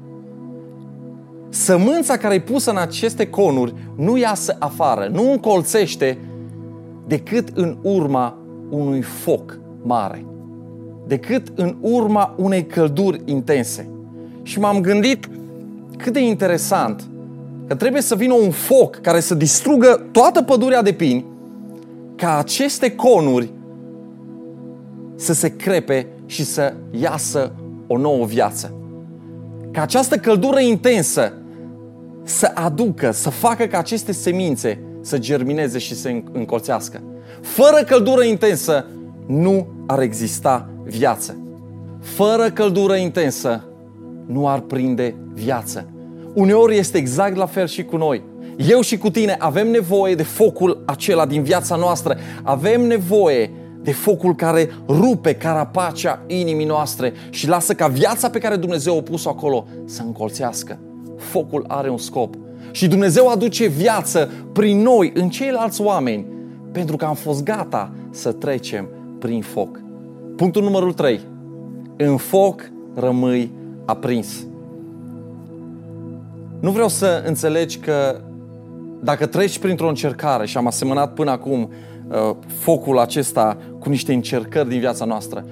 Sămânța 1.49 2.17
care 2.17 2.33
e 2.33 2.39
pusă 2.39 2.69
în 2.69 2.77
aceste 2.77 3.29
conuri 3.29 3.73
nu 3.95 4.17
iasă 4.17 4.55
afară, 4.59 5.09
nu 5.13 5.31
încolțește 5.31 6.17
decât 7.07 7.49
în 7.53 7.77
urma 7.81 8.37
unui 8.69 9.01
foc 9.01 9.59
mare, 9.83 10.25
decât 11.07 11.47
în 11.55 11.77
urma 11.81 12.35
unei 12.37 12.65
călduri 12.65 13.21
intense. 13.25 13.89
Și 14.43 14.59
m-am 14.59 14.81
gândit 14.81 15.29
cât 15.97 16.13
de 16.13 16.23
interesant 16.23 17.10
că 17.71 17.77
trebuie 17.77 18.01
să 18.01 18.15
vină 18.15 18.33
un 18.33 18.51
foc 18.51 18.95
care 18.95 19.19
să 19.19 19.35
distrugă 19.35 20.07
toată 20.11 20.41
pădurea 20.41 20.81
de 20.81 20.91
pini, 20.91 21.25
ca 22.15 22.37
aceste 22.37 22.95
conuri 22.95 23.51
să 25.15 25.33
se 25.33 25.55
crepe 25.55 26.07
și 26.25 26.43
să 26.43 26.73
iasă 26.89 27.51
o 27.87 27.97
nouă 27.97 28.25
viață. 28.25 28.73
Ca 29.71 29.81
această 29.81 30.17
căldură 30.17 30.59
intensă 30.59 31.33
să 32.23 32.51
aducă, 32.53 33.11
să 33.11 33.29
facă 33.29 33.65
ca 33.65 33.77
aceste 33.77 34.11
semințe 34.11 34.79
să 35.01 35.17
germineze 35.17 35.77
și 35.77 35.95
să 35.95 36.09
încolțească. 36.31 37.01
Fără 37.41 37.83
căldură 37.83 38.23
intensă 38.23 38.85
nu 39.27 39.67
ar 39.87 39.99
exista 39.99 40.69
viață. 40.83 41.37
Fără 41.99 42.49
căldură 42.49 42.95
intensă 42.95 43.63
nu 44.25 44.47
ar 44.47 44.59
prinde 44.59 45.15
viață. 45.33 45.85
Uneori 46.33 46.77
este 46.77 46.97
exact 46.97 47.35
la 47.35 47.45
fel 47.45 47.67
și 47.67 47.83
cu 47.83 47.97
noi. 47.97 48.23
Eu 48.69 48.81
și 48.81 48.97
cu 48.97 49.09
tine 49.09 49.35
avem 49.39 49.71
nevoie 49.71 50.15
de 50.15 50.23
focul 50.23 50.83
acela 50.85 51.25
din 51.25 51.43
viața 51.43 51.75
noastră. 51.75 52.17
Avem 52.43 52.81
nevoie 52.81 53.51
de 53.83 53.91
focul 53.91 54.35
care 54.35 54.69
rupe 54.87 55.33
carapacea 55.33 56.23
inimii 56.27 56.65
noastre 56.65 57.13
și 57.29 57.47
lasă 57.47 57.73
ca 57.73 57.87
viața 57.87 58.29
pe 58.29 58.39
care 58.39 58.55
Dumnezeu 58.55 58.97
a 58.97 59.01
pus-o 59.01 59.29
acolo 59.29 59.67
să 59.85 60.01
încolțească. 60.05 60.79
Focul 61.17 61.65
are 61.67 61.89
un 61.89 61.97
scop. 61.97 62.35
Și 62.71 62.87
Dumnezeu 62.87 63.27
aduce 63.27 63.67
viață 63.67 64.29
prin 64.53 64.81
noi, 64.81 65.11
în 65.15 65.29
ceilalți 65.29 65.81
oameni, 65.81 66.25
pentru 66.71 66.95
că 66.95 67.05
am 67.05 67.15
fost 67.15 67.43
gata 67.43 67.91
să 68.09 68.31
trecem 68.31 68.87
prin 69.19 69.41
foc. 69.41 69.79
Punctul 70.35 70.63
numărul 70.63 70.93
3. 70.93 71.19
În 71.97 72.17
foc 72.17 72.71
rămâi 72.95 73.51
aprins. 73.85 74.45
Nu 76.61 76.71
vreau 76.71 76.87
să 76.87 77.23
înțelegi 77.25 77.77
că 77.77 78.21
dacă 79.03 79.25
treci 79.25 79.59
printr-o 79.59 79.87
încercare 79.87 80.45
și 80.45 80.57
am 80.57 80.67
asemănat 80.67 81.13
până 81.13 81.31
acum 81.31 81.69
uh, 82.07 82.35
focul 82.47 82.99
acesta 82.99 83.57
cu 83.79 83.89
niște 83.89 84.13
încercări 84.13 84.69
din 84.69 84.79
viața 84.79 85.05
noastră, 85.05 85.45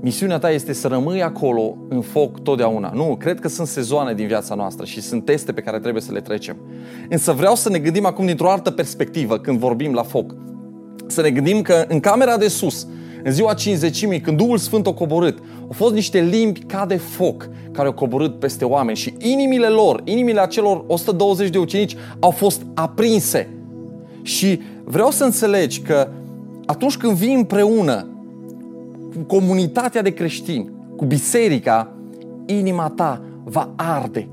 misiunea 0.00 0.38
ta 0.38 0.50
este 0.50 0.72
să 0.72 0.88
rămâi 0.88 1.22
acolo 1.22 1.76
în 1.88 2.00
foc 2.00 2.40
totdeauna. 2.42 2.92
Nu, 2.94 3.16
cred 3.18 3.40
că 3.40 3.48
sunt 3.48 3.66
sezoane 3.66 4.14
din 4.14 4.26
viața 4.26 4.54
noastră 4.54 4.84
și 4.84 5.00
sunt 5.00 5.24
teste 5.24 5.52
pe 5.52 5.60
care 5.60 5.78
trebuie 5.78 6.02
să 6.02 6.12
le 6.12 6.20
trecem. 6.20 6.56
Însă 7.08 7.32
vreau 7.32 7.54
să 7.54 7.68
ne 7.68 7.78
gândim 7.78 8.06
acum 8.06 8.26
dintr-o 8.26 8.50
altă 8.50 8.70
perspectivă 8.70 9.38
când 9.38 9.58
vorbim 9.58 9.92
la 9.92 10.02
foc. 10.02 10.34
Să 11.06 11.20
ne 11.20 11.30
gândim 11.30 11.62
că 11.62 11.84
în 11.88 12.00
camera 12.00 12.36
de 12.36 12.48
sus, 12.48 12.86
în 13.24 13.32
ziua 13.32 13.54
cinzecimii, 13.54 14.20
când 14.20 14.36
Duhul 14.36 14.58
Sfânt 14.58 14.86
a 14.86 14.92
coborât, 14.92 15.38
au 15.60 15.72
fost 15.72 15.94
niște 15.94 16.20
limbi 16.20 16.60
ca 16.60 16.86
de 16.86 16.96
foc 16.96 17.48
care 17.72 17.86
au 17.86 17.92
coborât 17.92 18.38
peste 18.38 18.64
oameni 18.64 18.96
și 18.96 19.14
inimile 19.18 19.66
lor, 19.66 20.00
inimile 20.04 20.40
acelor 20.40 20.84
120 20.86 21.50
de 21.50 21.58
ucenici 21.58 21.96
au 22.18 22.30
fost 22.30 22.62
aprinse. 22.74 23.48
Și 24.22 24.60
vreau 24.84 25.10
să 25.10 25.24
înțelegi 25.24 25.80
că 25.80 26.08
atunci 26.66 26.96
când 26.96 27.12
vii 27.12 27.34
împreună 27.34 28.06
cu 29.14 29.36
comunitatea 29.36 30.02
de 30.02 30.10
creștini, 30.10 30.70
cu 30.96 31.04
biserica, 31.04 31.92
inima 32.46 32.88
ta 32.88 33.22
va 33.44 33.72
arde 33.76 34.28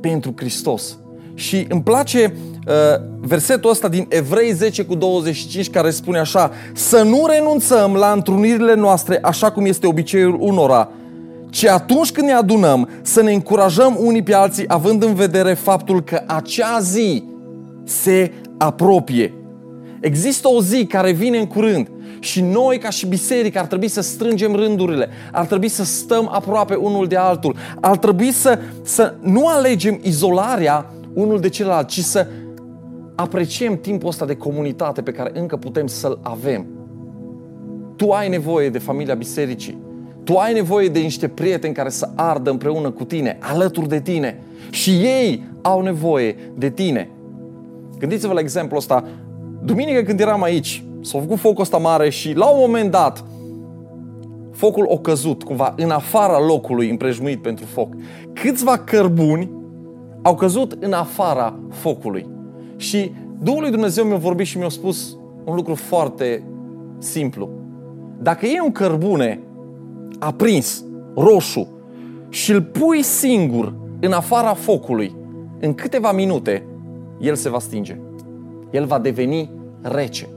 pentru 0.00 0.32
Hristos. 0.36 0.98
Și 1.34 1.66
îmi 1.68 1.82
place 1.82 2.34
uh, 2.34 2.51
versetul 3.20 3.70
ăsta 3.70 3.88
din 3.88 4.06
Evrei 4.08 4.52
10 4.52 4.84
cu 4.84 4.94
25 4.94 5.70
care 5.70 5.90
spune 5.90 6.18
așa 6.18 6.50
Să 6.74 7.02
nu 7.02 7.26
renunțăm 7.26 7.94
la 7.94 8.12
întrunirile 8.12 8.74
noastre 8.74 9.18
așa 9.22 9.50
cum 9.50 9.66
este 9.66 9.86
obiceiul 9.86 10.36
unora, 10.40 10.88
ci 11.50 11.64
atunci 11.64 12.12
când 12.12 12.26
ne 12.26 12.32
adunăm 12.32 12.88
să 13.02 13.22
ne 13.22 13.32
încurajăm 13.32 13.96
unii 14.00 14.22
pe 14.22 14.34
alții 14.34 14.64
având 14.66 15.02
în 15.02 15.14
vedere 15.14 15.54
faptul 15.54 16.02
că 16.02 16.22
acea 16.26 16.78
zi 16.80 17.24
se 17.84 18.32
apropie. 18.58 19.34
Există 20.00 20.48
o 20.48 20.62
zi 20.62 20.86
care 20.86 21.12
vine 21.12 21.38
în 21.38 21.46
curând 21.46 21.90
și 22.18 22.40
noi, 22.40 22.78
ca 22.78 22.90
și 22.90 23.06
biserică, 23.06 23.58
ar 23.58 23.66
trebui 23.66 23.88
să 23.88 24.00
strângem 24.00 24.54
rândurile, 24.54 25.08
ar 25.32 25.46
trebui 25.46 25.68
să 25.68 25.84
stăm 25.84 26.28
aproape 26.32 26.74
unul 26.74 27.06
de 27.06 27.16
altul, 27.16 27.56
ar 27.80 27.96
trebui 27.96 28.32
să, 28.32 28.58
să 28.82 29.14
nu 29.20 29.46
alegem 29.46 29.98
izolarea 30.02 30.92
unul 31.12 31.40
de 31.40 31.48
celălalt, 31.48 31.88
ci 31.88 32.00
să 32.00 32.26
apreciem 33.22 33.80
timpul 33.80 34.08
ăsta 34.08 34.24
de 34.24 34.36
comunitate 34.36 35.02
pe 35.02 35.12
care 35.12 35.30
încă 35.34 35.56
putem 35.56 35.86
să-l 35.86 36.18
avem. 36.22 36.66
Tu 37.96 38.10
ai 38.10 38.28
nevoie 38.28 38.70
de 38.70 38.78
familia 38.78 39.14
bisericii. 39.14 39.78
Tu 40.24 40.36
ai 40.36 40.52
nevoie 40.52 40.88
de 40.88 40.98
niște 40.98 41.28
prieteni 41.28 41.74
care 41.74 41.88
să 41.88 42.08
ardă 42.14 42.50
împreună 42.50 42.90
cu 42.90 43.04
tine, 43.04 43.38
alături 43.40 43.88
de 43.88 44.00
tine. 44.00 44.42
Și 44.70 44.90
ei 44.90 45.44
au 45.62 45.80
nevoie 45.80 46.36
de 46.54 46.70
tine. 46.70 47.10
Gândiți-vă 47.98 48.32
la 48.32 48.40
exemplu 48.40 48.76
ăsta. 48.76 49.04
Duminică 49.64 50.02
când 50.02 50.20
eram 50.20 50.42
aici, 50.42 50.84
s-a 51.00 51.18
făcut 51.18 51.38
focul 51.38 51.62
ăsta 51.62 51.76
mare 51.76 52.10
și 52.10 52.32
la 52.32 52.46
un 52.46 52.58
moment 52.60 52.90
dat 52.90 53.24
focul 54.50 54.88
a 54.96 54.98
căzut 54.98 55.42
cumva 55.42 55.74
în 55.76 55.90
afara 55.90 56.40
locului 56.46 56.90
împrejmuit 56.90 57.42
pentru 57.42 57.64
foc. 57.64 57.94
Câțiva 58.32 58.78
cărbuni 58.78 59.50
au 60.22 60.34
căzut 60.34 60.76
în 60.80 60.92
afara 60.92 61.58
focului. 61.70 62.31
Și 62.82 63.12
Duhul 63.42 63.60
lui 63.60 63.70
Dumnezeu 63.70 64.04
mi-a 64.04 64.16
vorbit 64.16 64.46
și 64.46 64.58
mi-a 64.58 64.68
spus 64.68 65.16
un 65.44 65.54
lucru 65.54 65.74
foarte 65.74 66.42
simplu. 66.98 67.48
Dacă 68.18 68.46
e 68.46 68.60
un 68.60 68.72
cărbune 68.72 69.40
aprins, 70.18 70.84
roșu, 71.14 71.68
și 72.28 72.52
îl 72.52 72.62
pui 72.62 73.02
singur 73.02 73.74
în 74.00 74.12
afara 74.12 74.54
focului, 74.54 75.14
în 75.60 75.74
câteva 75.74 76.12
minute, 76.12 76.66
el 77.20 77.34
se 77.34 77.48
va 77.48 77.58
stinge. 77.58 77.98
El 78.70 78.84
va 78.84 78.98
deveni 78.98 79.50
rece. 79.80 80.28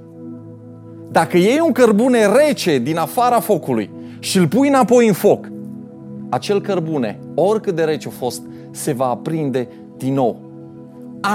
Dacă 1.12 1.38
iei 1.38 1.60
un 1.66 1.72
cărbune 1.72 2.26
rece 2.26 2.80
din 2.80 2.98
afara 2.98 3.40
focului 3.40 3.90
și 4.20 4.38
îl 4.38 4.48
pui 4.48 4.68
înapoi 4.68 5.08
în 5.08 5.14
foc, 5.14 5.52
acel 6.30 6.62
cărbune, 6.62 7.20
oricât 7.36 7.76
de 7.76 7.84
rece 7.84 8.08
a 8.08 8.12
fost, 8.12 8.42
se 8.72 8.94
va 8.94 9.06
aprinde 9.06 9.68
din 9.98 10.14
nou. 10.14 10.45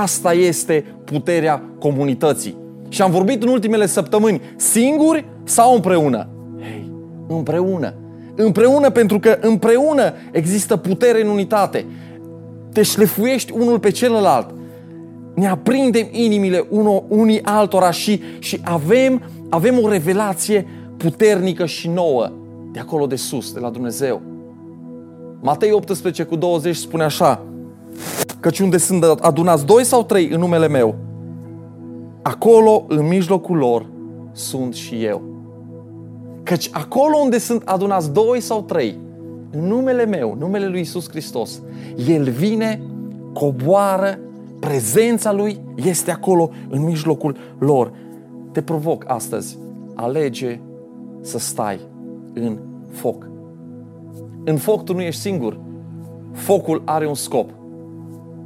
Asta 0.03 0.33
este 0.33 0.85
puterea 1.05 1.63
comunității. 1.79 2.57
Și 2.89 3.03
am 3.03 3.11
vorbit 3.11 3.43
în 3.43 3.49
ultimele 3.49 3.87
săptămâni, 3.87 4.41
singuri 4.57 5.25
sau 5.45 5.75
împreună? 5.75 6.29
Hei, 6.61 6.91
împreună. 7.29 7.95
Împreună 8.35 8.91
pentru 8.91 9.19
că 9.19 9.39
împreună 9.41 10.13
există 10.31 10.77
putere 10.77 11.23
în 11.23 11.29
unitate. 11.29 11.87
Te 12.73 12.83
șlefuiești 12.83 13.53
unul 13.53 13.79
pe 13.79 13.91
celălalt. 13.91 14.55
Ne 15.35 15.49
aprindem 15.49 16.07
inimile 16.11 16.67
unii 17.09 17.43
altora 17.43 17.91
și, 17.91 18.23
și 18.39 18.61
avem, 18.65 19.23
avem 19.49 19.79
o 19.83 19.89
revelație 19.89 20.67
puternică 20.97 21.67
și 21.67 21.89
nouă 21.89 22.33
de 22.73 22.81
acolo 22.81 23.07
de 23.07 23.17
sus, 23.17 23.53
de 23.53 23.61
la 23.61 23.69
Dumnezeu. 23.69 24.21
Matei 25.41 25.73
18 25.73 26.23
cu 26.23 26.37
20 26.37 26.77
spune 26.77 27.03
așa, 27.03 27.43
Căci 28.41 28.59
unde 28.59 28.77
sunt 28.77 29.03
adunați 29.05 29.67
doi 29.67 29.85
sau 29.85 30.03
trei 30.03 30.29
în 30.29 30.41
numele 30.41 30.69
meu, 30.69 30.95
acolo, 32.23 32.85
în 32.89 33.07
mijlocul 33.07 33.57
lor, 33.57 33.87
sunt 34.33 34.75
și 34.75 35.05
eu. 35.05 35.23
Căci 36.43 36.71
acolo 36.73 37.17
unde 37.17 37.39
sunt 37.39 37.63
adunați 37.65 38.13
doi 38.13 38.41
sau 38.41 38.63
trei, 38.63 38.99
în 39.51 39.67
numele 39.67 40.05
meu, 40.05 40.37
numele 40.39 40.67
lui 40.67 40.81
Isus 40.81 41.09
Hristos, 41.09 41.63
El 42.09 42.23
vine, 42.23 42.81
coboară, 43.33 44.19
prezența 44.61 45.33
Lui 45.33 45.61
este 45.75 46.11
acolo, 46.11 46.51
în 46.69 46.85
mijlocul 46.85 47.37
lor. 47.59 47.93
Te 48.53 48.63
provoc 48.63 49.05
astăzi, 49.07 49.59
alege 49.95 50.61
să 51.21 51.39
stai 51.39 51.81
în 52.33 52.59
foc. 52.91 53.29
În 54.45 54.57
foc 54.57 54.85
tu 54.85 54.95
nu 54.95 55.01
ești 55.01 55.21
singur. 55.21 55.61
Focul 56.33 56.83
are 56.85 57.07
un 57.07 57.15
scop 57.15 57.51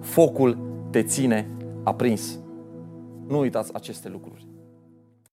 focul 0.05 0.59
te 0.91 1.03
ține 1.03 1.49
aprins. 1.83 2.39
Nu 3.27 3.39
uitați 3.39 3.75
aceste 3.75 4.09
lucruri. 4.09 4.34